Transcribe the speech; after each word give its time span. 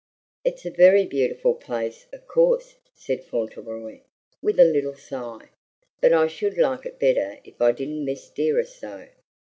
"It's 0.43 0.65
a 0.65 0.71
very 0.71 1.05
beautiful 1.05 1.53
place, 1.53 2.07
of 2.11 2.25
course," 2.25 2.75
said 2.95 3.23
Fauntleroy, 3.23 4.01
with 4.41 4.59
a 4.59 4.63
little 4.63 4.95
sigh; 4.95 5.49
"but 6.01 6.11
I 6.11 6.25
should 6.25 6.57
like 6.57 6.87
it 6.87 6.97
better 6.97 7.37
if 7.43 7.61
I 7.61 7.71
didn't 7.71 8.05
miss 8.05 8.27
Dearest 8.27 8.79
so. 8.79 9.09